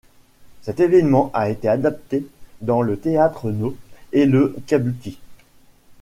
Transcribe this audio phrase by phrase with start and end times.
[0.63, 2.25] Cet événement a été adapté
[2.61, 3.75] dans le théâtre nō
[4.13, 5.19] et le kabuki.